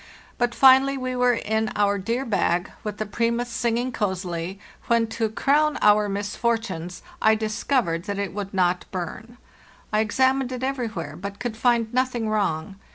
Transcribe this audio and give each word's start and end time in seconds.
But 0.39 0.55
finally 0.55 0.97
we 0.97 1.15
were 1.15 1.35
in 1.35 1.71
our 1.75 1.99
dear 1.99 2.25
bag, 2.25 2.71
with 2.83 2.97
the 2.97 3.05
'Primus' 3.05 3.49
singing 3.49 3.91
cozily, 3.91 4.59
when, 4.87 5.05
to 5.05 5.25
A 5.25 5.27
NIGHT 5.27 5.35
CAMP 5.35 5.47
ON 5.47 5.53
THE 5.53 5.53
JOURNEY 5.53 5.63
NORTH 5.63 5.79
crown 5.79 5.89
our 5.95 6.09
misfortunes, 6.09 7.01
I 7.21 7.35
discovered 7.35 8.03
that 8.05 8.17
it 8.17 8.33
would 8.33 8.51
not 8.51 8.85
burn. 8.89 9.37
I 9.93 9.99
examined 9.99 10.51
it 10.51 10.63
everywhere, 10.63 11.15
but 11.15 11.37
could 11.37 11.55
find 11.55 11.93
noth 11.93 12.15
ing 12.15 12.29
wrong. 12.29 12.77